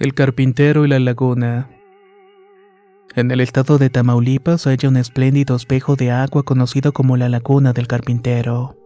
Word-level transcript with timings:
El 0.00 0.14
carpintero 0.14 0.86
y 0.86 0.88
la 0.88 0.98
laguna. 0.98 1.68
En 3.14 3.30
el 3.30 3.42
estado 3.42 3.76
de 3.76 3.90
Tamaulipas 3.90 4.66
hay 4.66 4.78
un 4.84 4.96
espléndido 4.96 5.54
espejo 5.54 5.94
de 5.94 6.10
agua 6.10 6.42
conocido 6.42 6.94
como 6.94 7.18
la 7.18 7.28
Laguna 7.28 7.74
del 7.74 7.86
Carpintero. 7.86 8.78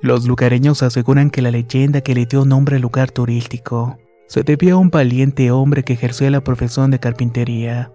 Los 0.00 0.26
lugareños 0.26 0.82
aseguran 0.82 1.28
que 1.28 1.42
la 1.42 1.50
leyenda 1.50 2.00
que 2.00 2.14
le 2.14 2.24
dio 2.24 2.46
nombre 2.46 2.76
al 2.76 2.82
lugar 2.82 3.10
turístico 3.10 3.98
se 4.26 4.42
debió 4.42 4.76
a 4.76 4.78
un 4.78 4.88
valiente 4.88 5.50
hombre 5.50 5.82
que 5.82 5.92
ejercía 5.92 6.30
la 6.30 6.42
profesión 6.42 6.90
de 6.90 6.98
carpintería, 6.98 7.92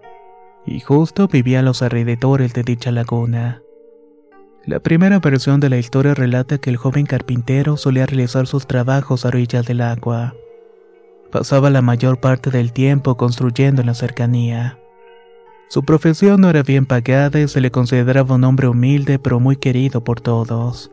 y 0.64 0.78
justo 0.78 1.26
vivía 1.26 1.58
a 1.58 1.62
los 1.62 1.82
alrededores 1.82 2.54
de 2.54 2.62
dicha 2.62 2.92
laguna. 2.92 3.62
La 4.64 4.78
primera 4.78 5.18
versión 5.18 5.58
de 5.58 5.70
la 5.70 5.78
historia 5.78 6.14
relata 6.14 6.58
que 6.58 6.70
el 6.70 6.76
joven 6.76 7.06
carpintero 7.06 7.76
solía 7.76 8.06
realizar 8.06 8.46
sus 8.46 8.68
trabajos 8.68 9.24
a 9.24 9.28
orillas 9.28 9.66
del 9.66 9.80
agua 9.80 10.36
Pasaba 11.34 11.68
la 11.68 11.82
mayor 11.82 12.20
parte 12.20 12.50
del 12.50 12.72
tiempo 12.72 13.16
construyendo 13.16 13.80
en 13.80 13.88
la 13.88 13.94
cercanía. 13.94 14.78
Su 15.68 15.82
profesión 15.82 16.40
no 16.40 16.48
era 16.48 16.62
bien 16.62 16.86
pagada 16.86 17.40
y 17.40 17.48
se 17.48 17.60
le 17.60 17.72
consideraba 17.72 18.36
un 18.36 18.44
hombre 18.44 18.68
humilde 18.68 19.18
pero 19.18 19.40
muy 19.40 19.56
querido 19.56 20.04
por 20.04 20.20
todos. 20.20 20.92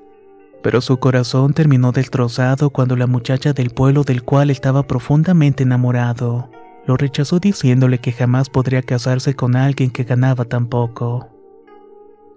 Pero 0.63 0.81
su 0.81 0.97
corazón 0.97 1.53
terminó 1.53 1.91
destrozado 1.91 2.71
cuando 2.71 2.95
la 2.95 3.05
muchacha 3.05 3.53
del 3.53 3.69
pueblo 3.69 4.01
del 4.03 4.23
cual 4.23 4.49
estaba 4.49 4.87
profundamente 4.87 5.61
enamorado 5.61 6.49
lo 6.87 6.97
rechazó 6.97 7.39
diciéndole 7.39 7.99
que 7.99 8.11
jamás 8.11 8.49
podría 8.49 8.81
casarse 8.81 9.35
con 9.35 9.55
alguien 9.55 9.91
que 9.91 10.05
ganaba 10.05 10.45
tan 10.45 10.65
poco. 10.65 11.29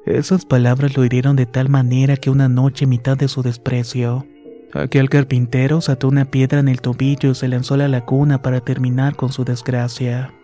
Esas 0.04 0.44
palabras 0.44 0.94
lo 0.94 1.06
hirieron 1.06 1.36
de 1.36 1.46
tal 1.46 1.70
manera 1.70 2.18
que 2.18 2.28
una 2.28 2.50
noche 2.50 2.86
mitad 2.86 3.16
de 3.16 3.28
su 3.28 3.40
desprecio 3.40 4.26
Aquel 4.74 5.08
carpintero 5.08 5.78
ató 5.86 6.08
una 6.08 6.24
piedra 6.24 6.58
en 6.58 6.68
el 6.68 6.80
tobillo 6.80 7.30
y 7.30 7.34
se 7.36 7.46
lanzó 7.46 7.74
a 7.74 7.78
la 7.78 7.88
laguna 7.88 8.42
para 8.42 8.60
terminar 8.60 9.14
con 9.14 9.30
su 9.30 9.44
desgracia. 9.44 10.34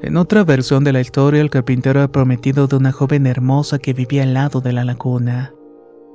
En 0.00 0.16
otra 0.16 0.42
versión 0.42 0.84
de 0.84 0.92
la 0.92 1.02
historia, 1.02 1.42
el 1.42 1.50
carpintero 1.50 2.00
era 2.00 2.08
prometido 2.10 2.66
de 2.66 2.76
una 2.76 2.92
joven 2.92 3.26
hermosa 3.26 3.78
que 3.78 3.92
vivía 3.92 4.22
al 4.22 4.32
lado 4.32 4.60
de 4.62 4.72
la 4.72 4.84
laguna. 4.84 5.52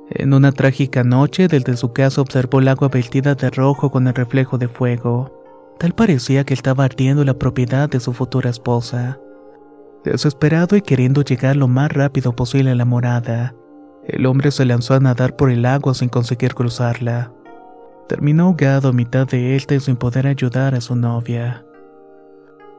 En 0.10 0.34
una 0.34 0.52
trágica 0.52 1.04
noche, 1.04 1.48
desde 1.48 1.78
su 1.78 1.94
casa 1.94 2.22
observó 2.22 2.60
el 2.60 2.68
agua 2.68 2.90
vestida 2.90 3.36
de 3.36 3.52
rojo 3.52 3.92
con 3.92 4.08
el 4.08 4.16
reflejo 4.16 4.58
de 4.58 4.68
fuego. 4.68 5.32
Tal 5.78 5.94
parecía 5.94 6.44
que 6.44 6.56
estaba 6.56 6.86
ardiendo 6.86 7.24
la 7.24 7.36
propiedad 7.36 7.88
de 7.88 8.00
su 8.00 8.14
futura 8.14 8.50
esposa. 8.50 9.20
Desesperado 10.04 10.76
y 10.76 10.82
queriendo 10.82 11.22
llegar 11.22 11.56
lo 11.56 11.68
más 11.68 11.92
rápido 11.92 12.36
posible 12.36 12.72
a 12.72 12.76
la 12.76 12.86
morada, 12.86 13.54
el 14.12 14.26
hombre 14.26 14.52
se 14.52 14.66
lanzó 14.66 14.96
a 14.96 15.00
nadar 15.00 15.36
por 15.36 15.52
el 15.52 15.66
agua 15.66 15.94
sin 15.94 16.10
conseguir 16.10 16.56
cruzarla. 16.56 17.32
Terminó 18.08 18.46
ahogado 18.46 18.90
a 18.90 18.94
mitad 18.94 19.28
de 19.28 19.56
esta 19.56 19.76
y 19.76 19.80
sin 19.80 19.96
poder 19.96 20.26
ayudar 20.26 20.74
a 20.74 20.82
su 20.82 20.96
novia. 20.96 21.64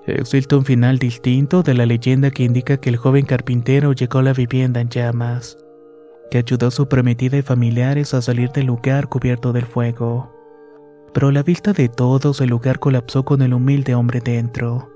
Existe 0.07 0.57
un 0.57 0.65
final 0.65 0.99
distinto 0.99 1.63
de 1.63 1.75
la 1.75 1.87
leyenda 1.87 2.31
que 2.31 2.43
indica 2.43 2.79
que 2.79 2.89
el 2.89 2.97
joven 2.97 3.27
carpintero 3.27 3.93
llegó 3.93 4.19
a 4.19 4.23
la 4.23 4.33
vivienda 4.33 4.81
en 4.81 4.89
llamas, 4.89 5.57
que 6.31 6.39
ayudó 6.39 6.69
a 6.69 6.71
su 6.73 6.89
prometida 6.89 7.37
y 7.37 7.43
familiares 7.43 8.13
a 8.15 8.23
salir 8.23 8.51
del 8.51 8.67
lugar 8.67 9.09
cubierto 9.09 9.53
del 9.53 9.67
fuego. 9.67 10.33
Pero 11.13 11.29
a 11.29 11.33
la 11.33 11.43
vista 11.43 11.73
de 11.73 11.89
todos 11.89 12.41
el 12.41 12.51
lugar 12.51 12.81
colapsó 12.81 13.25
con 13.25 13.43
el 13.43 13.55
humilde 13.55 13.95
hombre 13.95 14.21
dentro. 14.21 14.91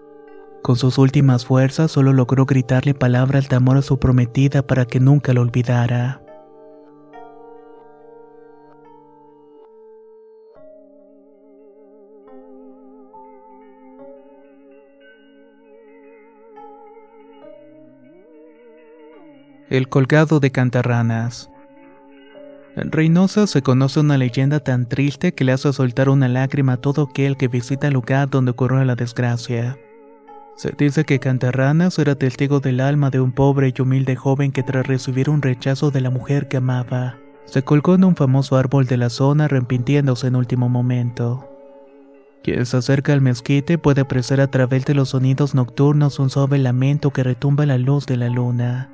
Con 0.62 0.76
sus 0.76 0.96
últimas 0.96 1.44
fuerzas 1.44 1.92
solo 1.92 2.12
logró 2.12 2.46
gritarle 2.46 2.94
palabras 2.94 3.48
de 3.48 3.56
amor 3.56 3.76
a 3.76 3.82
su 3.82 3.98
prometida 3.98 4.66
para 4.66 4.86
que 4.86 4.98
nunca 4.98 5.34
lo 5.34 5.42
olvidara. 5.42 6.23
El 19.70 19.88
colgado 19.88 20.40
de 20.40 20.50
cantarranas. 20.50 21.50
En 22.76 22.92
Reynosa 22.92 23.46
se 23.46 23.62
conoce 23.62 24.00
una 24.00 24.18
leyenda 24.18 24.60
tan 24.60 24.86
triste 24.86 25.32
que 25.32 25.44
le 25.44 25.52
hace 25.52 25.72
soltar 25.72 26.10
una 26.10 26.28
lágrima 26.28 26.74
a 26.74 26.76
todo 26.76 27.08
aquel 27.10 27.38
que 27.38 27.48
visita 27.48 27.86
el 27.86 27.94
lugar 27.94 28.28
donde 28.28 28.50
ocurrió 28.50 28.84
la 28.84 28.94
desgracia. 28.94 29.78
Se 30.56 30.74
dice 30.76 31.04
que 31.04 31.18
Cantarranas 31.18 31.98
era 31.98 32.14
testigo 32.14 32.60
del 32.60 32.80
alma 32.80 33.08
de 33.08 33.20
un 33.20 33.32
pobre 33.32 33.72
y 33.74 33.80
humilde 33.80 34.16
joven 34.16 34.52
que 34.52 34.62
tras 34.62 34.86
recibir 34.86 35.30
un 35.30 35.40
rechazo 35.40 35.90
de 35.90 36.02
la 36.02 36.10
mujer 36.10 36.46
que 36.46 36.58
amaba, 36.58 37.16
se 37.46 37.62
colgó 37.62 37.94
en 37.94 38.04
un 38.04 38.16
famoso 38.16 38.56
árbol 38.56 38.84
de 38.86 38.98
la 38.98 39.08
zona 39.08 39.46
arrepintiéndose 39.46 40.26
en 40.26 40.36
último 40.36 40.68
momento. 40.68 41.48
Quien 42.42 42.66
se 42.66 42.76
acerca 42.76 43.14
al 43.14 43.22
mezquite 43.22 43.78
puede 43.78 44.02
apreciar 44.02 44.42
a 44.42 44.50
través 44.50 44.84
de 44.84 44.92
los 44.92 45.08
sonidos 45.08 45.54
nocturnos 45.54 46.18
un 46.18 46.28
suave 46.28 46.58
lamento 46.58 47.10
que 47.10 47.22
retumba 47.22 47.64
la 47.64 47.78
luz 47.78 48.04
de 48.04 48.18
la 48.18 48.28
luna. 48.28 48.90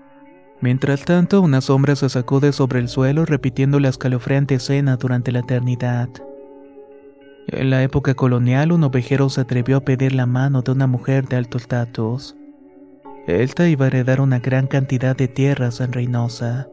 Mientras 0.63 1.05
tanto, 1.05 1.41
una 1.41 1.61
sombra 1.61 1.97
se 1.97 2.09
sacude 2.09 2.53
sobre 2.53 2.81
el 2.81 2.89
suelo 2.89 3.25
repitiendo 3.25 3.81
la 3.81 3.89
escalofriante 3.89 4.57
escena 4.57 4.97
durante 4.97 5.33
la 5.33 5.39
eternidad. 5.41 6.09
En 7.47 7.71
la 7.71 7.83
época 7.83 8.15
colonial, 8.15 8.71
un 8.71 8.85
ovejero 8.85 9.31
se 9.31 9.41
atrevió 9.41 9.79
a 9.79 9.81
pedir 9.81 10.15
la 10.15 10.27
mano 10.27 10.63
de 10.63 10.73
una 10.73 10.87
mujer 10.87 11.27
de 11.27 11.37
alto 11.37 11.57
estatus. 11.57 12.37
Esta 13.27 13.69
iba 13.69 13.87
a 13.87 13.89
heredar 13.89 14.21
una 14.21 14.39
gran 14.39 14.67
cantidad 14.67 15.17
de 15.17 15.29
tierras 15.29 15.81
en 15.81 15.93
Reynosa. 15.93 16.69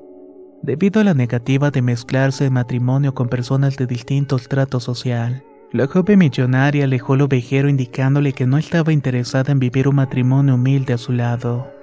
debido 0.63 1.00
a 1.01 1.04
la 1.04 1.13
negativa 1.13 1.72
de 1.72 1.81
mezclarse 1.81 2.45
en 2.45 2.54
matrimonio 2.54 3.13
con 3.13 3.30
personas 3.30 3.78
de 3.78 3.86
distinto 3.86 4.38
trato 4.38 4.80
social. 4.80 5.44
La 5.72 5.88
joven 5.88 6.19
millonaria 6.19 6.86
alejó 6.86 7.13
al 7.13 7.22
ovejero 7.22 7.69
indicándole 7.69 8.33
que 8.33 8.48
no 8.48 8.57
estaba 8.57 8.92
interesada 8.92 9.51
en 9.51 9.60
vivir 9.60 9.88
un 9.88 9.95
matrimonio 9.95 10.56
humilde 10.56 10.94
a 10.94 10.98
su 10.98 11.13
lado. 11.13 11.76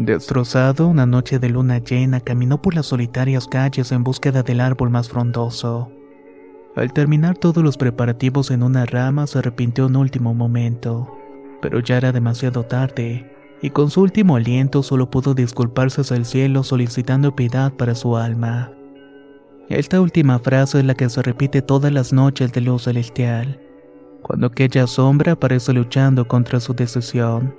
Destrozado, 0.00 0.88
una 0.88 1.04
noche 1.04 1.38
de 1.38 1.50
luna 1.50 1.76
llena 1.76 2.20
caminó 2.20 2.62
por 2.62 2.74
las 2.74 2.86
solitarias 2.86 3.46
calles 3.46 3.92
en 3.92 4.02
búsqueda 4.02 4.42
del 4.42 4.62
árbol 4.62 4.88
más 4.88 5.10
frondoso. 5.10 5.92
Al 6.74 6.94
terminar 6.94 7.36
todos 7.36 7.62
los 7.62 7.76
preparativos 7.76 8.50
en 8.50 8.62
una 8.62 8.86
rama 8.86 9.26
se 9.26 9.40
arrepintió 9.40 9.88
en 9.88 9.96
último 9.96 10.32
momento, 10.32 11.18
pero 11.60 11.80
ya 11.80 11.98
era 11.98 12.12
demasiado 12.12 12.62
tarde, 12.62 13.30
y 13.60 13.68
con 13.68 13.90
su 13.90 14.00
último 14.00 14.36
aliento 14.36 14.82
solo 14.82 15.10
pudo 15.10 15.34
disculparse 15.34 16.00
hacia 16.00 16.16
el 16.16 16.24
cielo 16.24 16.62
solicitando 16.62 17.36
piedad 17.36 17.70
para 17.70 17.94
su 17.94 18.16
alma. 18.16 18.72
Esta 19.68 20.00
última 20.00 20.38
frase 20.38 20.78
es 20.78 20.86
la 20.86 20.94
que 20.94 21.10
se 21.10 21.20
repite 21.20 21.60
todas 21.60 21.92
las 21.92 22.14
noches 22.14 22.54
de 22.54 22.62
luz 22.62 22.84
celestial, 22.84 23.60
cuando 24.22 24.46
aquella 24.46 24.86
sombra 24.86 25.32
aparece 25.32 25.74
luchando 25.74 26.26
contra 26.26 26.58
su 26.58 26.72
decisión, 26.72 27.54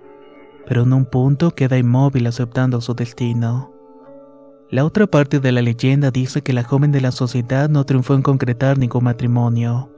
pero 0.68 0.84
en 0.84 0.94
un 0.94 1.06
punto 1.06 1.52
queda 1.52 1.78
inmóvil 1.78 2.28
aceptando 2.28 2.82
su 2.82 2.94
destino. 2.94 3.72
La 4.70 4.86
otra 4.86 5.06
parte 5.06 5.40
de 5.40 5.52
la 5.52 5.62
leyenda 5.62 6.12
dice 6.12 6.42
que 6.42 6.54
la 6.54 6.64
joven 6.64 6.92
de 6.92 7.02
la 7.02 7.12
sociedad 7.12 7.70
no 7.70 7.86
triunfó 7.86 8.14
en 8.14 8.22
concretar 8.22 8.78
ningún 8.78 9.04
matrimonio. 9.04 9.92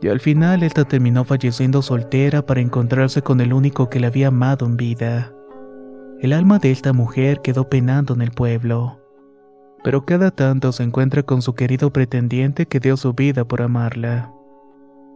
Y 0.00 0.08
al 0.08 0.20
final 0.20 0.62
esta 0.62 0.84
terminó 0.84 1.24
falleciendo 1.24 1.82
soltera 1.82 2.44
para 2.44 2.60
encontrarse 2.60 3.22
con 3.22 3.40
el 3.40 3.52
único 3.52 3.90
que 3.90 4.00
la 4.00 4.06
había 4.06 4.28
amado 4.28 4.64
en 4.66 4.76
vida. 4.76 5.34
El 6.20 6.32
alma 6.32 6.58
de 6.58 6.70
esta 6.70 6.94
mujer 6.94 7.42
quedó 7.42 7.68
penando 7.68 8.14
en 8.14 8.22
el 8.22 8.30
pueblo. 8.30 8.98
Pero 9.84 10.06
cada 10.06 10.30
tanto 10.30 10.72
se 10.72 10.82
encuentra 10.82 11.22
con 11.22 11.42
su 11.42 11.54
querido 11.54 11.92
pretendiente 11.92 12.66
que 12.66 12.80
dio 12.80 12.96
su 12.96 13.12
vida 13.12 13.44
por 13.44 13.60
amarla. 13.60 14.32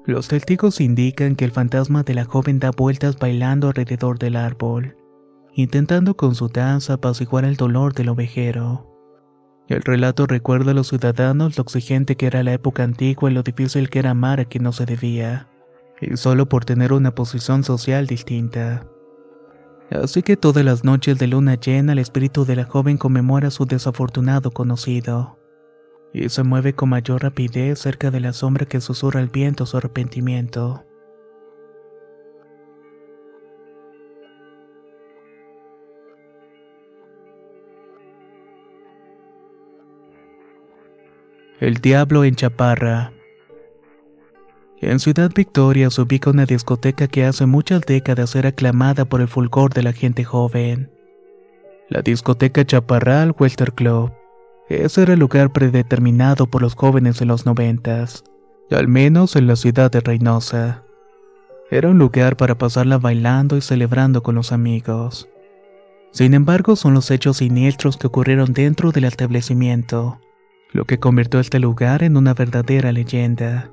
Los 0.06 0.28
testigos 0.28 0.80
indican 0.80 1.36
que 1.36 1.44
el 1.44 1.50
fantasma 1.50 2.02
de 2.02 2.14
la 2.14 2.24
joven 2.24 2.58
da 2.58 2.70
vueltas 2.70 3.18
bailando 3.18 3.68
alrededor 3.68 4.18
del 4.18 4.36
árbol, 4.36 4.96
intentando 5.54 6.16
con 6.16 6.34
su 6.34 6.48
danza 6.48 6.94
apaciguar 6.94 7.44
el 7.44 7.56
dolor 7.56 7.92
del 7.92 8.08
ovejero. 8.08 8.86
El 9.68 9.82
relato 9.82 10.26
recuerda 10.26 10.72
a 10.72 10.74
los 10.74 10.88
ciudadanos 10.88 11.56
lo 11.56 11.62
exigente 11.62 12.16
que 12.16 12.26
era 12.26 12.42
la 12.42 12.54
época 12.54 12.82
antigua 12.82 13.30
y 13.30 13.34
lo 13.34 13.42
difícil 13.42 13.90
que 13.90 14.00
era 14.00 14.10
amar 14.10 14.40
a 14.40 14.46
quien 14.46 14.64
no 14.64 14.72
se 14.72 14.86
debía, 14.86 15.48
y 16.00 16.16
solo 16.16 16.48
por 16.48 16.64
tener 16.64 16.92
una 16.92 17.14
posición 17.14 17.62
social 17.62 18.06
distinta. 18.06 18.86
Así 19.90 20.22
que 20.22 20.36
todas 20.36 20.64
las 20.64 20.82
noches 20.82 21.18
de 21.18 21.26
luna 21.26 21.56
llena 21.56 21.92
el 21.92 21.98
espíritu 21.98 22.44
de 22.44 22.56
la 22.56 22.64
joven 22.64 22.96
conmemora 22.96 23.48
a 23.48 23.50
su 23.50 23.66
desafortunado 23.66 24.50
conocido, 24.52 25.39
y 26.12 26.28
se 26.28 26.42
mueve 26.42 26.74
con 26.74 26.88
mayor 26.88 27.22
rapidez 27.22 27.78
cerca 27.78 28.10
de 28.10 28.20
la 28.20 28.32
sombra 28.32 28.66
que 28.66 28.80
susurra 28.80 29.20
el 29.20 29.28
viento 29.28 29.66
su 29.66 29.76
arrepentimiento. 29.76 30.84
El 41.60 41.74
Diablo 41.74 42.24
en 42.24 42.36
Chaparra. 42.36 43.12
En 44.80 44.98
Ciudad 44.98 45.30
Victoria 45.34 45.90
se 45.90 46.00
ubica 46.00 46.30
una 46.30 46.46
discoteca 46.46 47.06
que 47.06 47.26
hace 47.26 47.44
muchas 47.44 47.82
décadas 47.82 48.34
era 48.34 48.48
aclamada 48.48 49.04
por 49.04 49.20
el 49.20 49.28
fulgor 49.28 49.74
de 49.74 49.82
la 49.82 49.92
gente 49.92 50.24
joven. 50.24 50.90
La 51.90 52.00
discoteca 52.00 52.64
Chaparral 52.64 53.34
Western 53.38 53.74
Club. 53.74 54.19
Ese 54.70 55.02
era 55.02 55.12
el 55.12 55.20
lugar 55.20 55.52
predeterminado 55.52 56.46
por 56.46 56.62
los 56.62 56.74
jóvenes 56.74 57.20
en 57.20 57.28
los 57.28 57.44
noventas, 57.44 58.24
al 58.70 58.88
menos 58.88 59.36
en 59.36 59.46
la 59.46 59.56
ciudad 59.56 59.90
de 59.90 60.00
Reynosa. 60.00 60.84
Era 61.70 61.90
un 61.90 61.98
lugar 61.98 62.38
para 62.38 62.56
pasarla 62.56 62.96
bailando 62.96 63.58
y 63.58 63.60
celebrando 63.60 64.22
con 64.22 64.34
los 64.34 64.52
amigos. 64.52 65.28
Sin 66.12 66.32
embargo, 66.32 66.74
son 66.74 66.94
los 66.94 67.10
hechos 67.10 67.36
siniestros 67.36 67.98
que 67.98 68.06
ocurrieron 68.06 68.54
dentro 68.54 68.90
del 68.90 69.04
establecimiento 69.04 70.18
lo 70.72 70.84
que 70.84 70.98
convirtió 70.98 71.40
este 71.40 71.58
lugar 71.58 72.02
en 72.02 72.16
una 72.16 72.34
verdadera 72.34 72.92
leyenda. 72.92 73.70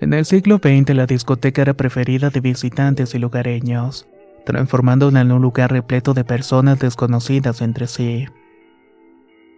En 0.00 0.12
el 0.12 0.24
siglo 0.24 0.58
XX 0.58 0.94
la 0.94 1.06
discoteca 1.06 1.62
era 1.62 1.74
preferida 1.74 2.30
de 2.30 2.40
visitantes 2.40 3.14
y 3.14 3.18
lugareños, 3.18 4.06
transformándola 4.44 5.20
en 5.20 5.32
un 5.32 5.42
lugar 5.42 5.72
repleto 5.72 6.14
de 6.14 6.24
personas 6.24 6.78
desconocidas 6.78 7.62
entre 7.62 7.86
sí. 7.86 8.26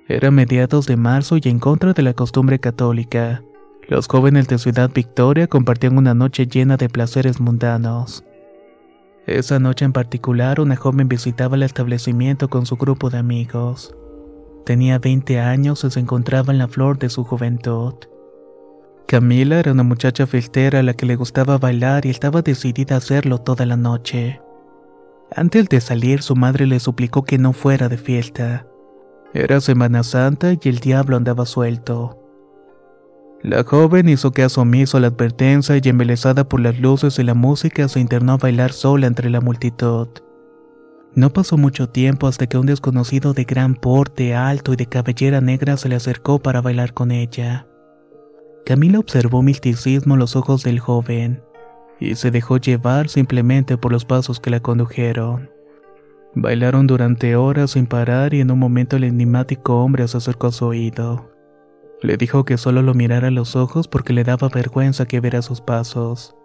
Era 0.09 0.31
mediados 0.31 0.87
de 0.87 0.97
marzo 0.97 1.37
y 1.37 1.49
en 1.49 1.59
contra 1.59 1.93
de 1.93 2.03
la 2.03 2.15
costumbre 2.15 2.59
católica, 2.59 3.43
los 3.89 4.07
jóvenes 4.07 4.49
de 4.49 4.59
Ciudad 4.59 4.91
Victoria 4.93 5.47
compartían 5.47 5.97
una 5.97 6.15
noche 6.15 6.47
llena 6.47 6.77
de 6.77 6.89
placeres 6.89 7.41
mundanos. 7.41 8.25
Esa 9.27 9.59
noche 9.59 9.85
en 9.85 9.93
particular 9.93 10.61
una 10.61 10.77
joven 10.77 11.09
visitaba 11.09 11.57
el 11.57 11.63
establecimiento 11.63 12.49
con 12.49 12.65
su 12.65 12.77
grupo 12.77 13.11
de 13.11 13.19
amigos. 13.19 13.95
Tenía 14.65 14.99
20 14.99 15.41
años 15.41 15.85
y 15.85 15.91
se 15.91 16.01
encontraba 16.01 16.53
en 16.53 16.59
la 16.59 16.69
flor 16.69 16.99
de 16.99 17.11
su 17.11 17.25
juventud. 17.25 17.95
Camila 19.07 19.59
era 19.59 19.73
una 19.73 19.83
muchacha 19.85 20.27
filtera 20.27 20.81
a 20.81 20.83
la 20.83 20.93
que 20.93 21.07
le 21.07 21.17
gustaba 21.17 21.57
bailar 21.57 22.05
y 22.05 22.11
estaba 22.11 22.41
decidida 22.41 22.95
a 22.95 22.99
hacerlo 22.99 23.39
toda 23.39 23.65
la 23.65 23.77
noche. 23.77 24.41
Antes 25.35 25.69
de 25.69 25.81
salir, 25.83 26.23
su 26.23 26.35
madre 26.37 26.67
le 26.67 26.81
suplicó 26.81 27.25
que 27.25 27.37
no 27.37 27.55
fuera 27.55 27.89
de 27.89 27.97
fiesta. 27.97 28.67
Era 29.35 29.61
Semana 29.61 30.03
Santa 30.03 30.55
y 30.55 30.69
el 30.69 30.79
diablo 30.79 31.17
andaba 31.17 31.45
suelto. 31.45 32.19
La 33.43 33.63
joven 33.63 34.09
hizo 34.09 34.33
caso 34.33 34.63
omiso 34.63 34.97
a 34.97 35.01
la 35.01 35.09
advertencia 35.09 35.77
y 35.77 35.89
embelesada 35.89 36.49
por 36.49 36.61
las 36.61 36.81
luces 36.81 37.19
y 37.19 37.25
la 37.25 37.35
música 37.35 37.87
se 37.89 38.01
internó 38.01 38.33
a 38.33 38.37
bailar 38.39 38.73
sola 38.73 39.07
entre 39.07 39.31
la 39.31 39.41
multitud. 39.41 40.09
No 41.15 41.33
pasó 41.33 41.57
mucho 41.57 41.89
tiempo 41.89 42.27
hasta 42.27 42.47
que 42.47 42.59
un 42.59 42.67
desconocido 42.67 43.35
de 43.35 43.45
gran 43.45 43.75
porte, 43.75 44.35
alto 44.35 44.73
y 44.73 44.77
de 44.77 44.87
cabellera 44.87 45.41
negra 45.41 45.77
se 45.77 45.89
le 45.89 45.97
acercó 45.97 46.39
para 46.39 46.61
bailar 46.61 46.95
con 46.95 47.11
ella. 47.11 47.67
Camila 48.65 48.99
observó 48.99 49.43
misticismo 49.43 50.15
en 50.15 50.21
los 50.21 50.37
ojos 50.37 50.63
del 50.63 50.81
joven 50.81 51.43
y 52.01 52.15
se 52.15 52.31
dejó 52.31 52.57
llevar 52.57 53.09
simplemente 53.09 53.77
por 53.77 53.93
los 53.93 54.05
pasos 54.05 54.41
que 54.41 54.51
la 54.51 54.61
condujeron. 54.61 55.51
Bailaron 56.35 56.87
durante 56.87 57.37
horas 57.37 57.73
sin 57.73 57.87
parar 57.87 58.35
y 58.35 58.41
en 58.41 58.51
un 58.51 58.59
momento 58.59 58.97
el 58.97 59.05
enigmático 59.05 59.83
hombre 59.83 60.07
se 60.09 60.19
acercó 60.19 60.49
a 60.49 60.53
su 60.53 60.67
oído. 60.67 61.31
Le 62.03 62.17
dijo 62.17 62.45
que 62.45 62.59
solo 62.59 62.83
lo 62.83 62.95
mirara 62.95 63.29
a 63.29 63.33
los 63.33 63.57
ojos 63.57 63.89
porque 63.89 64.13
le 64.13 64.25
daba 64.25 64.49
vergüenza 64.49 65.07
que 65.07 65.21
viera 65.21 65.43
sus 65.43 65.61
pasos. 65.61 66.37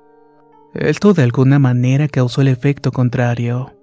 Esto 0.74 1.14
de 1.14 1.24
alguna 1.24 1.60
manera 1.60 2.08
causó 2.08 2.42
el 2.42 2.48
efecto 2.48 2.92
contrario. 2.92 3.74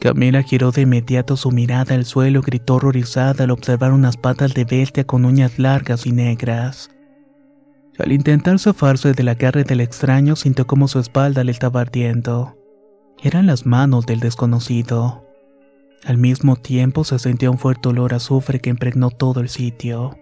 Camila 0.00 0.42
giró 0.42 0.70
de 0.70 0.82
inmediato 0.82 1.36
su 1.36 1.50
mirada 1.50 1.94
al 1.94 2.04
suelo 2.04 2.40
y 2.40 2.42
gritó 2.42 2.76
horrorizada 2.76 3.44
al 3.44 3.50
observar 3.50 3.92
unas 3.92 4.16
patas 4.16 4.54
de 4.54 4.64
bestia 4.64 5.04
con 5.04 5.24
uñas 5.24 5.58
largas 5.58 6.06
y 6.06 6.12
negras. 6.12 6.90
Al 7.98 8.10
intentar 8.10 8.58
zafarse 8.58 9.12
del 9.12 9.28
agarre 9.28 9.64
del 9.64 9.80
extraño, 9.80 10.34
sintió 10.34 10.66
como 10.66 10.88
su 10.88 10.98
espalda 10.98 11.44
le 11.44 11.52
estaba 11.52 11.82
ardiendo. 11.82 12.56
Eran 13.22 13.46
las 13.46 13.66
manos 13.66 14.04
del 14.06 14.20
desconocido. 14.20 15.23
Al 16.04 16.18
mismo 16.18 16.56
tiempo 16.56 17.02
se 17.04 17.18
sentía 17.18 17.50
un 17.50 17.56
fuerte 17.56 17.88
olor 17.88 18.12
a 18.12 18.16
azufre 18.16 18.60
que 18.60 18.68
impregnó 18.68 19.10
todo 19.10 19.40
el 19.40 19.48
sitio. 19.48 20.18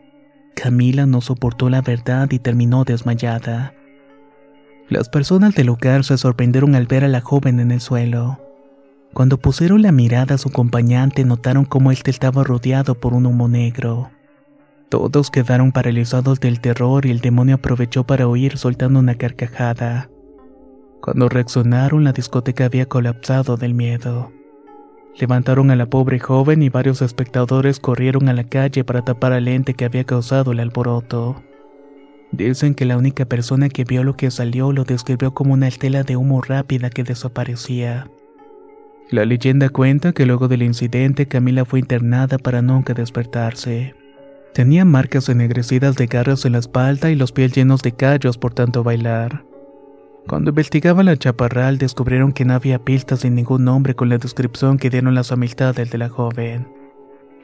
Camila 0.54 1.06
no 1.06 1.20
soportó 1.20 1.68
la 1.70 1.80
verdad 1.82 2.30
y 2.30 2.38
terminó 2.38 2.84
desmayada. 2.84 3.74
Las 4.88 5.08
personas 5.08 5.54
del 5.54 5.66
lugar 5.66 6.04
se 6.04 6.18
sorprendieron 6.18 6.76
al 6.76 6.86
ver 6.86 7.04
a 7.04 7.08
la 7.08 7.20
joven 7.20 7.58
en 7.58 7.72
el 7.72 7.80
suelo. 7.80 8.38
Cuando 9.12 9.38
pusieron 9.38 9.82
la 9.82 9.90
mirada 9.90 10.36
a 10.36 10.38
su 10.38 10.50
acompañante 10.50 11.24
notaron 11.24 11.64
cómo 11.64 11.90
éste 11.90 12.10
estaba 12.10 12.44
rodeado 12.44 12.94
por 12.94 13.12
un 13.12 13.26
humo 13.26 13.48
negro. 13.48 14.10
Todos 14.88 15.30
quedaron 15.30 15.72
paralizados 15.72 16.38
del 16.38 16.60
terror 16.60 17.06
y 17.06 17.10
el 17.10 17.20
demonio 17.20 17.56
aprovechó 17.56 18.04
para 18.04 18.28
huir 18.28 18.56
soltando 18.56 19.00
una 19.00 19.16
carcajada. 19.16 20.10
Cuando 21.00 21.28
reaccionaron 21.28 22.04
la 22.04 22.12
discoteca 22.12 22.66
había 22.66 22.86
colapsado 22.86 23.56
del 23.56 23.74
miedo. 23.74 24.30
Levantaron 25.18 25.70
a 25.70 25.76
la 25.76 25.86
pobre 25.86 26.18
joven 26.18 26.62
y 26.62 26.68
varios 26.68 27.02
espectadores 27.02 27.80
corrieron 27.80 28.28
a 28.28 28.32
la 28.32 28.44
calle 28.44 28.82
para 28.82 29.02
tapar 29.02 29.32
al 29.32 29.46
ente 29.46 29.74
que 29.74 29.84
había 29.84 30.04
causado 30.04 30.52
el 30.52 30.60
alboroto. 30.60 31.42
Dicen 32.30 32.74
que 32.74 32.86
la 32.86 32.96
única 32.96 33.26
persona 33.26 33.68
que 33.68 33.84
vio 33.84 34.04
lo 34.04 34.16
que 34.16 34.30
salió 34.30 34.72
lo 34.72 34.84
describió 34.84 35.34
como 35.34 35.52
una 35.52 35.68
estela 35.68 36.02
de 36.02 36.16
humo 36.16 36.40
rápida 36.40 36.88
que 36.88 37.04
desaparecía. 37.04 38.08
La 39.10 39.26
leyenda 39.26 39.68
cuenta 39.68 40.14
que 40.14 40.24
luego 40.24 40.48
del 40.48 40.62
incidente 40.62 41.28
Camila 41.28 41.66
fue 41.66 41.80
internada 41.80 42.38
para 42.38 42.62
nunca 42.62 42.94
despertarse. 42.94 43.94
Tenía 44.54 44.86
marcas 44.86 45.28
ennegrecidas 45.28 45.96
de 45.96 46.06
garras 46.06 46.46
en 46.46 46.52
la 46.52 46.58
espalda 46.58 47.10
y 47.10 47.16
los 47.16 47.32
pies 47.32 47.52
llenos 47.52 47.82
de 47.82 47.92
callos 47.92 48.38
por 48.38 48.54
tanto 48.54 48.82
bailar. 48.82 49.44
Cuando 50.26 50.50
investigaban 50.50 51.06
la 51.06 51.16
chaparral 51.16 51.78
descubrieron 51.78 52.32
que 52.32 52.44
no 52.44 52.54
había 52.54 52.78
pistas 52.78 53.22
de 53.22 53.30
ningún 53.30 53.64
nombre 53.64 53.94
con 53.94 54.08
la 54.08 54.18
descripción 54.18 54.78
que 54.78 54.88
dieron 54.88 55.14
las 55.14 55.32
amistades 55.32 55.90
de 55.90 55.98
la 55.98 56.08
joven. 56.08 56.66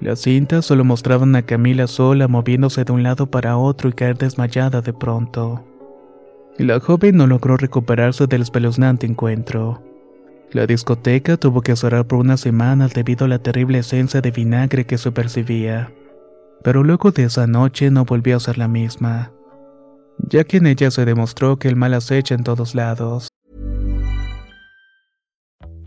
Las 0.00 0.20
cintas 0.20 0.64
solo 0.64 0.84
mostraban 0.84 1.34
a 1.34 1.42
Camila 1.42 1.88
sola 1.88 2.28
moviéndose 2.28 2.84
de 2.84 2.92
un 2.92 3.02
lado 3.02 3.26
para 3.26 3.56
otro 3.56 3.88
y 3.88 3.92
caer 3.92 4.16
desmayada 4.16 4.80
de 4.80 4.92
pronto. 4.92 5.64
La 6.56 6.78
joven 6.78 7.16
no 7.16 7.26
logró 7.26 7.56
recuperarse 7.56 8.26
del 8.26 8.42
espeluznante 8.42 9.06
encuentro. 9.06 9.82
La 10.52 10.66
discoteca 10.66 11.36
tuvo 11.36 11.62
que 11.62 11.76
cerrar 11.76 12.06
por 12.06 12.20
unas 12.20 12.40
semanas 12.40 12.94
debido 12.94 13.26
a 13.26 13.28
la 13.28 13.40
terrible 13.40 13.80
esencia 13.80 14.20
de 14.20 14.30
vinagre 14.30 14.86
que 14.86 14.98
se 14.98 15.10
percibía. 15.12 15.92
Pero 16.62 16.84
luego 16.84 17.10
de 17.10 17.24
esa 17.24 17.46
noche 17.46 17.90
no 17.90 18.04
volvió 18.04 18.36
a 18.36 18.40
ser 18.40 18.56
la 18.56 18.66
misma, 18.66 19.32
ya 20.30 20.44
que 20.44 20.58
en 20.58 20.66
ella 20.66 20.90
se 20.90 21.04
demostró 21.04 21.58
que 21.58 21.68
el 21.68 21.76
mal 21.76 21.94
acecha 21.94 22.34
en 22.34 22.44
todos 22.44 22.74
lados. 22.74 23.28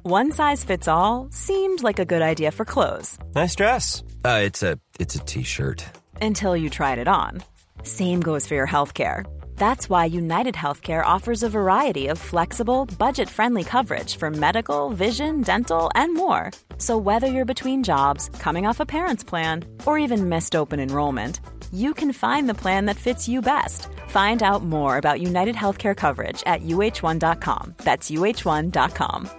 One 0.04 0.32
size 0.32 0.64
fits 0.64 0.88
all 0.88 1.28
seemed 1.32 1.84
like 1.84 2.00
a 2.00 2.06
good 2.06 2.24
idea 2.24 2.52
for 2.52 2.66
clothes. 2.66 3.20
Nice 3.36 3.56
dress. 3.56 4.04
Uh, 4.26 4.42
it's 4.44 4.64
a 4.64 4.80
it's 5.00 5.16
a 5.16 5.20
t-shirt. 5.20 5.86
Until 6.22 6.58
you 6.58 6.70
tried 6.70 6.98
it 6.98 7.08
on. 7.08 7.44
Same 7.84 8.20
goes 8.20 8.48
for 8.48 8.56
your 8.56 8.68
healthcare. 8.68 9.26
That's 9.62 9.88
why 9.88 10.06
United 10.06 10.56
Healthcare 10.56 11.06
offers 11.06 11.44
a 11.44 11.50
variety 11.50 12.08
of 12.08 12.18
flexible, 12.18 12.88
budget 12.98 13.30
friendly 13.30 13.64
coverage 13.64 14.16
for 14.16 14.32
medical, 14.32 14.90
vision, 14.90 15.42
dental, 15.42 15.92
and 15.94 16.16
more. 16.16 16.50
So, 16.80 16.98
whether 16.98 17.28
you're 17.28 17.54
between 17.54 17.84
jobs, 17.84 18.30
coming 18.40 18.66
off 18.66 18.80
a 18.80 18.88
parent's 18.88 19.24
plan, 19.24 19.66
or 19.86 20.00
even 20.00 20.30
missed 20.30 20.56
open 20.56 20.80
enrollment, 20.80 21.42
you 21.72 21.94
can 21.94 22.12
find 22.12 22.50
the 22.50 22.60
plan 22.64 22.88
that 22.88 23.04
fits 23.06 23.28
you 23.30 23.40
best. 23.40 23.88
Find 24.08 24.42
out 24.42 24.64
more 24.64 24.98
about 24.98 25.22
United 25.22 25.56
Healthcare 25.56 25.96
coverage 25.96 26.42
at 26.48 26.64
uh1.com. 26.64 27.76
That's 27.84 28.10
uh1.com. 28.10 29.30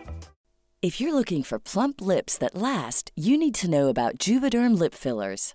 If 0.82 1.00
you're 1.00 1.14
looking 1.14 1.42
for 1.42 1.58
plump 1.58 2.00
lips 2.00 2.38
that 2.38 2.54
last, 2.54 3.10
you 3.16 3.36
need 3.36 3.56
to 3.56 3.68
know 3.70 3.88
about 3.88 4.18
Juvederm 4.18 4.78
lip 4.78 4.94
fillers. 4.94 5.54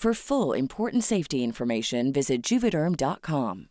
For 0.00 0.14
full 0.14 0.54
important 0.56 1.04
safety 1.04 1.44
information, 1.44 2.10
visit 2.10 2.40
juvederm.com. 2.42 3.66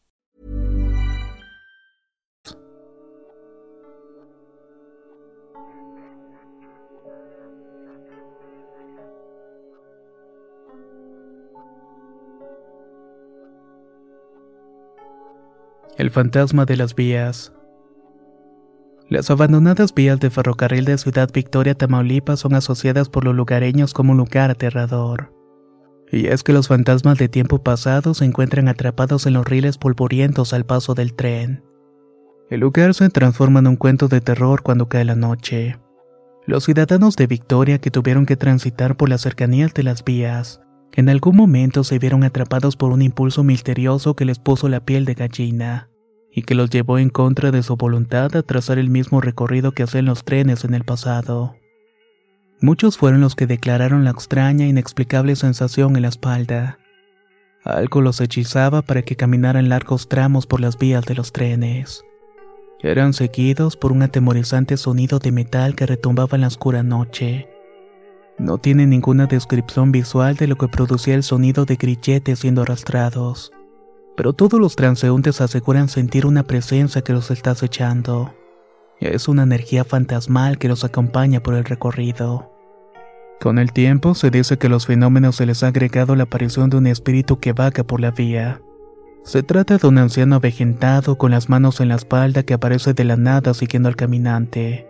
El 15.98 16.12
fantasma 16.12 16.65
de 16.65 16.77
las 16.77 16.93
vías. 16.93 17.51
Las 19.07 19.31
abandonadas 19.31 19.95
vías 19.95 20.19
de 20.19 20.29
ferrocarril 20.29 20.86
de 20.86 21.00
Ciudad 21.00 21.31
Victoria, 21.33 21.74
Tamaulipas 21.74 22.39
son 22.39 22.53
asociadas 22.53 23.09
por 23.09 23.25
los 23.25 23.33
lugareños 23.33 23.95
como 23.95 24.12
un 24.12 24.19
lugar 24.19 24.51
aterrador. 24.51 25.38
Y 26.12 26.28
es 26.28 26.44
que 26.44 26.54
los 26.54 26.68
fantasmas 26.68 27.18
de 27.18 27.30
tiempo 27.30 27.62
pasado 27.62 28.13
se 28.13 28.25
encuentran 28.25 28.68
atrapados 28.68 29.25
en 29.25 29.34
los 29.34 29.48
riles 29.48 29.78
polvorientos 29.78 30.54
al 30.54 30.66
paso 30.66 30.96
del 30.96 31.13
tren. 31.13 31.63
El 32.50 32.62
lugar 32.62 32.96
se 32.96 33.10
transforma 33.10 33.60
en 33.60 33.68
un 33.68 33.75
cuento 33.75 34.08
de 34.08 34.22
terror 34.22 34.63
cuando 34.63 34.89
cae 34.89 35.06
la 35.06 35.16
noche. 35.16 35.78
Los 36.48 36.63
ciudadanos 36.66 37.16
de 37.16 37.28
Victoria 37.28 37.78
que 37.78 37.92
tuvieron 37.92 38.25
que 38.25 38.36
transitar 38.36 38.98
por 38.98 39.08
las 39.08 39.22
cercanías 39.22 39.74
de 39.75 39.84
las 39.84 40.04
vías, 40.04 40.62
en 40.94 41.10
algún 41.10 41.36
momento 41.36 41.84
se 41.84 42.00
vieron 42.00 42.24
atrapados 42.24 42.75
por 42.75 42.92
un 42.92 43.01
impulso 43.01 43.44
misterioso 43.44 44.16
que 44.16 44.25
les 44.25 44.39
puso 44.39 44.68
la 44.68 44.80
piel 44.80 45.06
de 45.06 45.13
gallina, 45.13 45.89
y 46.32 46.42
que 46.42 46.56
los 46.56 46.70
llevó 46.70 46.98
en 46.98 47.10
contra 47.10 47.51
de 47.51 47.63
su 47.63 47.75
voluntad 47.78 48.36
a 48.36 48.42
trazar 48.42 48.80
el 48.80 48.89
mismo 48.89 49.22
recorrido 49.22 49.72
que 49.72 49.84
hacen 49.84 50.06
los 50.06 50.24
trenes 50.24 50.63
en 50.63 50.74
el 50.74 50.84
pasado. 50.84 51.56
Muchos 52.62 52.98
fueron 52.98 53.22
los 53.22 53.36
que 53.36 53.48
declararon 53.48 54.04
la 54.04 54.12
extraña 54.12 54.66
e 54.66 54.70
inexplicable 54.70 55.36
sensación 55.38 55.96
en 55.96 56.01
la 56.01 56.10
espalda. 56.10 56.78
Algo 57.63 58.01
los 58.01 58.20
hechizaba 58.20 58.82
para 58.82 59.01
que 59.01 59.16
caminaran 59.16 59.70
largos 59.70 60.10
tramos 60.10 60.46
por 60.46 60.60
las 60.60 60.78
vías 60.78 61.06
de 61.06 61.16
los 61.16 61.32
trenes. 61.32 62.04
Eran 62.82 63.13
seguidos 63.13 63.78
por 63.78 63.92
un 63.92 64.01
atemorizante 64.01 64.78
sonido 64.78 65.20
de 65.20 65.32
metal 65.32 65.75
que 65.75 65.86
retumbaba 65.86 66.36
en 66.36 66.42
la 66.42 66.48
oscura 66.48 66.84
noche. 66.84 67.50
No 68.38 68.58
tiene 68.58 68.86
ninguna 68.86 69.25
descripción 69.25 69.92
visual 69.92 70.36
de 70.36 70.48
lo 70.48 70.56
que 70.58 70.70
producía 70.70 71.16
el 71.16 71.24
sonido 71.24 71.66
de 71.66 71.75
grilletes 71.75 72.39
siendo 72.39 72.62
arrastrados, 72.62 73.51
pero 74.16 74.34
todos 74.34 74.60
los 74.60 74.75
transeúntes 74.75 75.42
aseguran 75.42 75.89
sentir 75.89 76.25
una 76.25 76.44
presencia 76.44 77.01
que 77.01 77.13
los 77.13 77.32
está 77.32 77.51
acechando. 77.51 78.34
Es 79.00 79.27
una 79.27 79.44
energía 79.44 79.86
fantasmal 79.86 80.58
que 80.58 80.68
los 80.68 80.84
acompaña 80.84 81.41
por 81.41 81.53
el 81.53 81.63
recorrido. 81.63 82.51
Con 83.39 83.58
el 83.58 83.72
tiempo 83.72 84.15
se 84.15 84.29
dice 84.29 84.58
que 84.58 84.68
a 84.68 84.70
los 84.70 84.86
fenómenos 84.86 85.38
se 85.38 85.46
les 85.46 85.63
ha 85.63 85.68
agregado 85.68 86.15
la 86.18 86.24
aparición 86.24 86.70
de 86.70 86.77
un 86.77 86.88
espíritu 86.88 87.39
que 87.39 87.53
vaga 87.53 87.86
por 87.86 88.01
la 88.01 88.12
vía. 88.12 88.62
Se 89.24 89.44
trata 89.44 89.77
de 89.77 89.88
un 89.88 89.98
anciano 89.98 90.36
avejentado 90.36 91.18
con 91.18 91.32
las 91.32 91.48
manos 91.48 91.79
en 91.79 91.88
la 91.88 91.96
espalda 91.96 92.44
que 92.44 92.53
aparece 92.53 92.94
de 92.94 93.06
la 93.06 93.15
nada 93.15 93.53
siguiendo 93.53 93.88
al 93.88 93.96
caminante. 93.96 94.88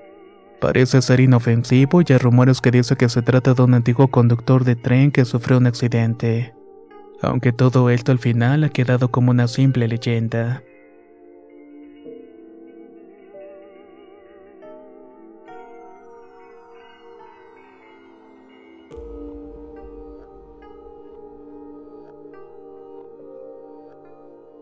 Parece 0.60 1.02
ser 1.04 1.20
inofensivo 1.20 2.02
y 2.02 2.06
hay 2.10 2.18
rumores 2.18 2.62
que 2.62 2.72
dicen 2.72 2.98
que 2.98 3.10
se 3.10 3.22
trata 3.22 3.54
de 3.54 3.62
un 3.62 3.76
antiguo 3.76 4.08
conductor 4.10 4.64
de 4.64 4.76
tren 4.76 5.12
que 5.12 5.26
sufrió 5.26 5.60
un 5.60 5.68
accidente. 5.68 6.56
Aunque 7.22 7.52
todo 7.52 7.90
esto 7.90 8.12
al 8.12 8.20
final 8.20 8.64
ha 8.64 8.70
quedado 8.70 9.10
como 9.10 9.32
una 9.32 9.48
simple 9.48 9.88
leyenda. 9.88 10.64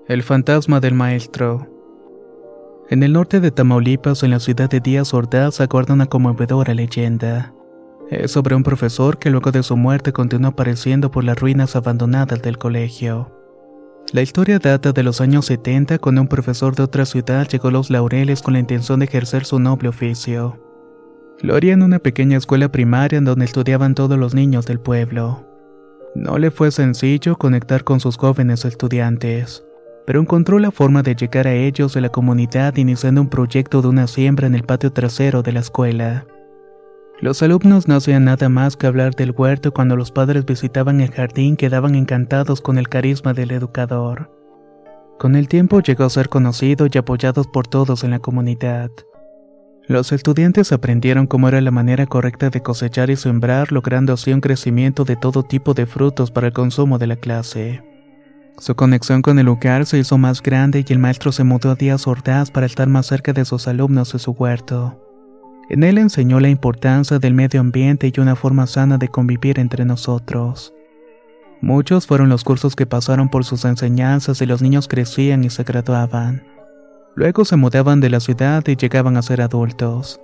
El 0.07 0.23
fantasma 0.23 0.79
del 0.79 0.93
maestro. 0.93 1.67
En 2.89 3.03
el 3.03 3.11
norte 3.11 3.41
de 3.41 3.51
Tamaulipas, 3.51 4.23
en 4.23 4.31
la 4.31 4.39
ciudad 4.39 4.69
de 4.69 4.79
Díaz 4.79 5.13
Ordaz, 5.13 5.59
aguarda 5.59 5.93
una 5.93 6.05
conmovedora 6.05 6.73
leyenda. 6.73 7.53
Es 8.09 8.31
sobre 8.31 8.55
un 8.55 8.63
profesor 8.63 9.17
que 9.17 9.29
luego 9.29 9.51
de 9.51 9.63
su 9.63 9.75
muerte 9.75 10.13
continuó 10.13 10.51
apareciendo 10.51 11.11
por 11.11 11.25
las 11.25 11.37
ruinas 11.37 11.75
abandonadas 11.75 12.41
del 12.41 12.57
colegio. 12.57 13.33
La 14.13 14.21
historia 14.21 14.59
data 14.59 14.93
de 14.93 15.03
los 15.03 15.19
años 15.19 15.45
70 15.47 15.99
cuando 15.99 16.21
un 16.21 16.29
profesor 16.29 16.73
de 16.73 16.83
otra 16.83 17.05
ciudad 17.05 17.45
llegó 17.45 17.67
a 17.67 17.71
los 17.71 17.89
laureles 17.89 18.41
con 18.41 18.53
la 18.53 18.61
intención 18.61 18.99
de 18.99 19.07
ejercer 19.07 19.43
su 19.43 19.59
noble 19.59 19.89
oficio. 19.89 20.57
Lo 21.41 21.53
haría 21.53 21.73
en 21.73 21.83
una 21.83 21.99
pequeña 21.99 22.37
escuela 22.37 22.71
primaria 22.71 23.17
en 23.17 23.25
donde 23.25 23.43
estudiaban 23.43 23.93
todos 23.93 24.17
los 24.17 24.33
niños 24.33 24.67
del 24.67 24.79
pueblo. 24.79 25.45
No 26.15 26.37
le 26.37 26.49
fue 26.49 26.71
sencillo 26.71 27.35
conectar 27.35 27.83
con 27.83 27.99
sus 27.99 28.15
jóvenes 28.15 28.63
estudiantes 28.63 29.66
pero 30.07 30.21
encontró 30.21 30.57
la 30.57 30.71
forma 30.71 31.03
de 31.03 31.15
llegar 31.15 31.47
a 31.47 31.53
ellos 31.53 31.93
de 31.93 31.99
la 31.99 32.07
comunidad 32.07 32.77
iniciando 32.77 33.19
un 33.19 33.27
proyecto 33.27 33.81
de 33.81 33.89
una 33.89 34.07
siembra 34.07 34.47
en 34.47 34.55
el 34.55 34.63
patio 34.63 34.93
trasero 34.93 35.43
de 35.43 35.51
la 35.51 35.59
escuela. 35.59 36.25
Los 37.19 37.43
alumnos 37.43 37.89
no 37.89 37.95
hacían 37.95 38.23
nada 38.23 38.47
más 38.47 38.77
que 38.77 38.87
hablar 38.87 39.15
del 39.15 39.31
huerto 39.31 39.73
cuando 39.73 39.97
los 39.97 40.11
padres 40.11 40.45
visitaban 40.45 41.01
el 41.01 41.11
jardín 41.11 41.57
quedaban 41.57 41.93
encantados 41.93 42.61
con 42.61 42.77
el 42.77 42.87
carisma 42.87 43.33
del 43.33 43.51
educador. 43.51 44.31
Con 45.19 45.35
el 45.35 45.49
tiempo 45.49 45.81
llegó 45.81 46.05
a 46.05 46.09
ser 46.09 46.29
conocido 46.29 46.87
y 46.89 46.97
apoyado 46.97 47.43
por 47.43 47.67
todos 47.67 48.05
en 48.05 48.11
la 48.11 48.19
comunidad. 48.19 48.89
Los 49.87 50.13
estudiantes 50.13 50.71
aprendieron 50.71 51.27
cómo 51.27 51.49
era 51.49 51.59
la 51.59 51.71
manera 51.71 52.05
correcta 52.05 52.49
de 52.49 52.61
cosechar 52.61 53.09
y 53.09 53.17
sembrar, 53.17 53.73
logrando 53.73 54.13
así 54.13 54.31
un 54.31 54.39
crecimiento 54.39 55.03
de 55.03 55.17
todo 55.17 55.43
tipo 55.43 55.73
de 55.73 55.85
frutos 55.85 56.31
para 56.31 56.47
el 56.47 56.53
consumo 56.53 56.97
de 56.97 57.07
la 57.07 57.17
clase. 57.17 57.83
Su 58.59 58.75
conexión 58.75 59.21
con 59.21 59.37
el 59.37 59.45
lugar 59.45 59.85
se 59.85 59.99
hizo 59.99 60.17
más 60.17 60.41
grande 60.41 60.83
y 60.87 60.91
el 60.91 60.97
maestro 60.97 61.31
se 61.31 61.43
mudó 61.43 61.69
a 61.69 61.75
Díaz 61.75 62.07
Ordaz 62.07 62.49
para 62.49 62.65
estar 62.65 62.87
más 62.87 63.05
cerca 63.05 63.31
de 63.31 63.45
sus 63.45 63.67
alumnos 63.67 64.15
y 64.15 64.19
su 64.19 64.31
huerto. 64.31 64.99
En 65.69 65.83
él 65.83 65.99
enseñó 65.99 66.39
la 66.39 66.49
importancia 66.49 67.19
del 67.19 67.35
medio 67.35 67.59
ambiente 67.59 68.11
y 68.11 68.19
una 68.19 68.35
forma 68.35 68.65
sana 68.65 68.97
de 68.97 69.09
convivir 69.09 69.59
entre 69.59 69.85
nosotros. 69.85 70.73
Muchos 71.61 72.07
fueron 72.07 72.29
los 72.29 72.43
cursos 72.43 72.75
que 72.75 72.87
pasaron 72.87 73.29
por 73.29 73.45
sus 73.45 73.63
enseñanzas 73.63 74.41
y 74.41 74.47
los 74.47 74.63
niños 74.63 74.87
crecían 74.87 75.43
y 75.43 75.51
se 75.51 75.63
graduaban. 75.63 76.43
Luego 77.15 77.45
se 77.45 77.57
mudaban 77.57 77.99
de 77.99 78.09
la 78.09 78.19
ciudad 78.19 78.63
y 78.67 78.75
llegaban 78.75 79.17
a 79.17 79.21
ser 79.21 79.41
adultos. 79.41 80.19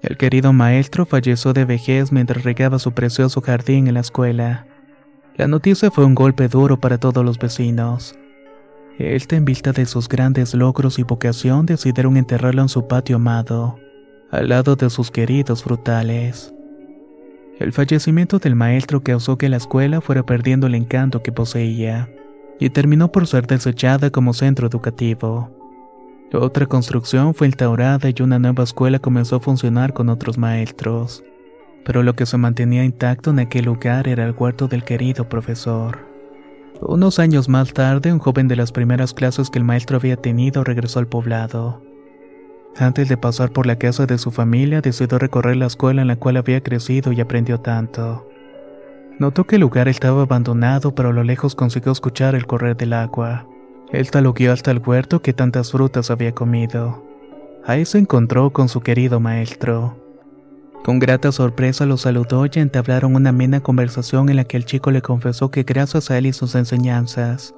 El 0.00 0.16
querido 0.16 0.54
maestro 0.54 1.04
falleció 1.04 1.52
de 1.52 1.66
vejez 1.66 2.10
mientras 2.10 2.42
regaba 2.42 2.78
su 2.78 2.92
precioso 2.92 3.42
jardín 3.42 3.86
en 3.86 3.94
la 3.94 4.00
escuela. 4.00 4.66
La 5.40 5.48
noticia 5.48 5.90
fue 5.90 6.04
un 6.04 6.14
golpe 6.14 6.48
duro 6.48 6.78
para 6.78 6.98
todos 6.98 7.24
los 7.24 7.38
vecinos. 7.38 8.14
Él, 8.98 9.22
en 9.30 9.46
vista 9.46 9.72
de 9.72 9.86
sus 9.86 10.06
grandes 10.06 10.52
logros 10.52 10.98
y 10.98 11.02
vocación, 11.02 11.64
decidieron 11.64 12.18
enterrarlo 12.18 12.60
en 12.60 12.68
su 12.68 12.86
patio 12.86 13.16
amado, 13.16 13.78
al 14.30 14.50
lado 14.50 14.76
de 14.76 14.90
sus 14.90 15.10
queridos 15.10 15.62
frutales. 15.62 16.52
El 17.58 17.72
fallecimiento 17.72 18.38
del 18.38 18.54
maestro 18.54 19.02
causó 19.02 19.38
que 19.38 19.48
la 19.48 19.56
escuela 19.56 20.02
fuera 20.02 20.26
perdiendo 20.26 20.66
el 20.66 20.74
encanto 20.74 21.22
que 21.22 21.32
poseía, 21.32 22.10
y 22.58 22.68
terminó 22.68 23.10
por 23.10 23.26
ser 23.26 23.46
desechada 23.46 24.10
como 24.10 24.34
centro 24.34 24.66
educativo. 24.66 25.50
Otra 26.34 26.66
construcción 26.66 27.32
fue 27.32 27.46
instaurada 27.46 28.10
y 28.14 28.22
una 28.22 28.38
nueva 28.38 28.64
escuela 28.64 28.98
comenzó 28.98 29.36
a 29.36 29.40
funcionar 29.40 29.94
con 29.94 30.10
otros 30.10 30.36
maestros. 30.36 31.24
Pero 31.84 32.02
lo 32.02 32.14
que 32.14 32.26
se 32.26 32.36
mantenía 32.36 32.84
intacto 32.84 33.30
en 33.30 33.40
aquel 33.40 33.64
lugar 33.66 34.08
era 34.08 34.24
el 34.24 34.34
huerto 34.36 34.68
del 34.68 34.84
querido 34.84 35.28
profesor. 35.28 36.06
Unos 36.80 37.18
años 37.18 37.48
más 37.48 37.72
tarde, 37.72 38.12
un 38.12 38.18
joven 38.18 38.48
de 38.48 38.56
las 38.56 38.72
primeras 38.72 39.12
clases 39.12 39.50
que 39.50 39.58
el 39.58 39.64
maestro 39.64 39.98
había 39.98 40.16
tenido 40.16 40.64
regresó 40.64 40.98
al 40.98 41.06
poblado. 41.06 41.82
Antes 42.76 43.08
de 43.08 43.16
pasar 43.16 43.50
por 43.50 43.66
la 43.66 43.76
casa 43.76 44.06
de 44.06 44.16
su 44.16 44.30
familia, 44.30 44.80
decidió 44.80 45.18
recorrer 45.18 45.56
la 45.56 45.66
escuela 45.66 46.02
en 46.02 46.08
la 46.08 46.16
cual 46.16 46.36
había 46.36 46.62
crecido 46.62 47.12
y 47.12 47.20
aprendió 47.20 47.60
tanto. 47.60 48.26
Notó 49.18 49.44
que 49.44 49.56
el 49.56 49.60
lugar 49.60 49.88
estaba 49.88 50.22
abandonado, 50.22 50.94
pero 50.94 51.10
a 51.10 51.12
lo 51.12 51.24
lejos 51.24 51.54
consiguió 51.54 51.92
escuchar 51.92 52.34
el 52.34 52.46
correr 52.46 52.76
del 52.76 52.94
agua. 52.94 53.46
Él 53.92 54.10
talugueó 54.10 54.52
hasta 54.52 54.70
el 54.70 54.78
huerto 54.78 55.20
que 55.20 55.34
tantas 55.34 55.72
frutas 55.72 56.10
había 56.10 56.32
comido. 56.32 57.04
Ahí 57.66 57.84
se 57.84 57.98
encontró 57.98 58.50
con 58.50 58.70
su 58.70 58.80
querido 58.80 59.20
maestro. 59.20 59.96
Con 60.84 60.98
grata 60.98 61.30
sorpresa 61.30 61.84
lo 61.84 61.98
saludó 61.98 62.46
y 62.46 62.50
entablaron 62.54 63.14
una 63.14 63.30
amena 63.30 63.60
conversación 63.60 64.30
en 64.30 64.36
la 64.36 64.44
que 64.44 64.56
el 64.56 64.64
chico 64.64 64.90
le 64.90 65.02
confesó 65.02 65.50
que 65.50 65.62
gracias 65.62 66.10
a 66.10 66.16
él 66.16 66.26
y 66.26 66.32
sus 66.32 66.54
enseñanzas, 66.54 67.54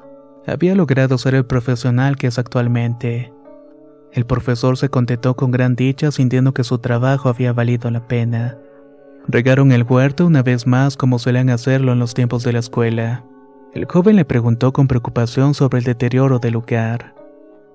había 0.47 0.75
logrado 0.75 1.17
ser 1.19 1.37
el 1.37 1.47
profesional 1.47 2.17
que 2.17 2.27
es 2.27 2.39
actualmente. 2.39 3.33
El 4.13 4.27
profesor 4.27 4.77
se 4.77 4.89
contentó 4.89 5.37
con 5.37 5.53
gran 5.53 5.77
dicha 5.77 6.11
sintiendo 6.11 6.53
que 6.53 6.65
su 6.65 6.79
trabajo 6.79 7.29
había 7.29 7.53
valido 7.53 7.91
la 7.91 8.07
pena. 8.09 8.59
Regaron 9.29 9.71
el 9.71 9.85
huerto 9.85 10.27
una 10.27 10.43
vez 10.43 10.67
más 10.67 10.97
como 10.97 11.21
suelen 11.21 11.49
hacerlo 11.49 11.93
en 11.93 12.01
los 12.01 12.15
tiempos 12.15 12.43
de 12.43 12.53
la 12.53 12.59
escuela. 12.59 13.25
El 13.73 13.87
joven 13.87 14.17
le 14.17 14.25
preguntó 14.25 14.73
con 14.73 14.89
preocupación 14.89 15.55
sobre 15.55 15.79
el 15.79 15.85
deterioro 15.85 16.41
del 16.41 16.55
lugar, 16.55 17.15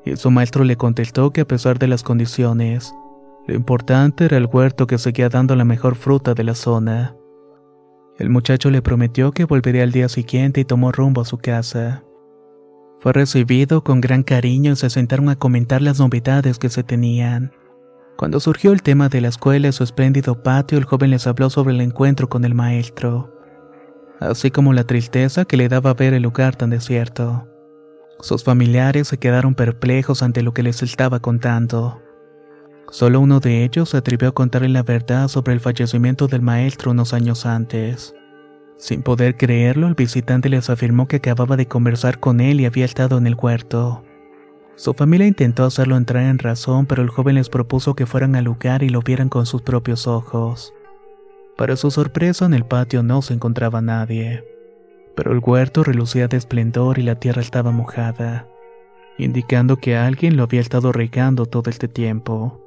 y 0.05 0.15
su 0.17 0.29
maestro 0.29 0.65
le 0.65 0.75
contestó 0.75 1.31
que 1.31 1.41
a 1.41 1.47
pesar 1.47 1.79
de 1.79 1.87
las 1.87 2.03
condiciones, 2.03 2.93
lo 3.47 3.55
importante 3.55 4.25
era 4.25 4.37
el 4.37 4.45
huerto 4.45 4.87
que 4.87 4.97
seguía 4.97 5.29
dando 5.29 5.55
la 5.55 5.65
mejor 5.65 5.95
fruta 5.95 6.33
de 6.33 6.43
la 6.43 6.53
zona. 6.53 7.15
El 8.19 8.29
muchacho 8.29 8.69
le 8.69 8.81
prometió 8.81 9.31
que 9.31 9.45
volvería 9.45 9.83
al 9.83 9.91
día 9.91 10.09
siguiente 10.09 10.61
y 10.61 10.65
tomó 10.65 10.91
rumbo 10.91 11.21
a 11.21 11.25
su 11.25 11.37
casa. 11.37 12.03
Fue 12.99 13.13
recibido 13.13 13.83
con 13.83 14.01
gran 14.01 14.23
cariño 14.23 14.73
y 14.73 14.75
se 14.75 14.89
sentaron 14.89 15.29
a 15.29 15.35
comentar 15.35 15.81
las 15.81 15.99
novedades 15.99 16.59
que 16.59 16.69
se 16.69 16.83
tenían. 16.83 17.51
Cuando 18.17 18.39
surgió 18.39 18.71
el 18.73 18.81
tema 18.81 19.09
de 19.09 19.21
la 19.21 19.27
escuela 19.27 19.67
y 19.67 19.71
su 19.71 19.83
espléndido 19.83 20.43
patio, 20.43 20.77
el 20.77 20.85
joven 20.85 21.11
les 21.11 21.27
habló 21.27 21.49
sobre 21.49 21.73
el 21.73 21.81
encuentro 21.81 22.27
con 22.27 22.43
el 22.43 22.55
maestro 22.55 23.37
así 24.19 24.51
como 24.51 24.73
la 24.73 24.83
tristeza 24.83 25.45
que 25.45 25.57
le 25.57 25.69
daba 25.69 25.93
ver 25.93 26.13
el 26.13 26.23
lugar 26.23 26.55
tan 26.55 26.69
desierto. 26.69 27.47
Sus 28.19 28.43
familiares 28.43 29.07
se 29.07 29.17
quedaron 29.17 29.53
perplejos 29.53 30.23
ante 30.23 30.41
lo 30.41 30.53
que 30.53 30.63
les 30.63 30.81
estaba 30.81 31.19
contando. 31.19 32.01
Solo 32.89 33.19
uno 33.19 33.41
de 33.41 33.63
ellos 33.65 33.89
se 33.89 33.97
atrevió 33.97 34.29
a 34.29 34.33
contarle 34.33 34.69
la 34.69 34.83
verdad 34.83 35.27
sobre 35.27 35.53
el 35.53 35.59
fallecimiento 35.59 36.27
del 36.27 36.41
maestro 36.41 36.91
unos 36.91 37.13
años 37.13 37.45
antes. 37.45 38.15
Sin 38.77 39.01
poder 39.01 39.35
creerlo, 39.35 39.87
el 39.87 39.95
visitante 39.95 40.49
les 40.49 40.69
afirmó 40.69 41.07
que 41.07 41.17
acababa 41.17 41.57
de 41.57 41.67
conversar 41.67 42.19
con 42.19 42.39
él 42.39 42.61
y 42.61 42.65
había 42.65 42.85
estado 42.85 43.17
en 43.17 43.27
el 43.27 43.35
huerto. 43.35 44.03
Su 44.75 44.93
familia 44.93 45.27
intentó 45.27 45.65
hacerlo 45.65 45.97
entrar 45.97 46.23
en 46.23 46.37
razón, 46.37 46.85
pero 46.85 47.01
el 47.01 47.09
joven 47.09 47.35
les 47.35 47.49
propuso 47.49 47.95
que 47.95 48.05
fueran 48.05 48.35
al 48.35 48.45
lugar 48.45 48.83
y 48.83 48.89
lo 48.89 49.01
vieran 49.01 49.27
con 49.27 49.45
sus 49.45 49.63
propios 49.63 50.07
ojos. 50.07 50.73
Para 51.57 51.75
su 51.75 51.89
sorpresa 51.89 52.45
en 52.45 52.53
el 52.53 52.63
patio 52.63 53.01
no 53.01 53.23
se 53.23 53.33
encontraba 53.33 53.81
nadie, 53.81 54.45
pero 55.15 55.31
el 55.31 55.39
huerto 55.39 55.83
relucía 55.83 56.27
de 56.27 56.37
esplendor 56.37 56.99
y 56.99 57.03
la 57.03 57.15
tierra 57.15 57.41
estaba 57.41 57.71
mojada, 57.71 58.47
indicando 59.17 59.77
que 59.77 59.97
alguien 59.97 60.37
lo 60.37 60.43
había 60.43 60.61
estado 60.61 60.91
regando 60.91 61.47
todo 61.47 61.71
este 61.71 61.87
tiempo. 61.87 62.66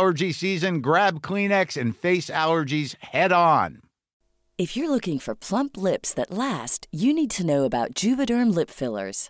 allergy 0.01 0.31
season, 0.31 0.81
grab 0.81 1.21
Kleenex 1.21 1.79
and 1.79 1.95
face 1.95 2.31
allergies 2.31 2.95
head 3.03 3.31
on. 3.31 3.81
If 4.57 4.75
you're 4.75 4.89
looking 4.89 5.19
for 5.19 5.35
plump 5.35 5.77
lips 5.77 6.11
that 6.15 6.31
last, 6.31 6.87
you 6.91 7.13
need 7.13 7.29
to 7.31 7.45
know 7.45 7.65
about 7.65 7.93
Juvederm 7.93 8.53
lip 8.55 8.71
fillers. 8.71 9.29